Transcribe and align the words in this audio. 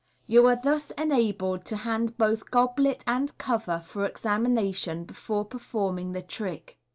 You 0.25 0.47
are 0.47 0.55
thus 0.55 0.89
enabled 0.97 1.63
to 1.65 1.75
hand 1.75 2.17
both 2.17 2.49
goblet 2.49 3.03
and 3.05 3.37
cover 3.37 3.79
for 3.85 4.03
examination 4.07 5.03
before 5.03 5.45
performing 5.45 6.13
the 6.13 6.23
trick. 6.23 6.79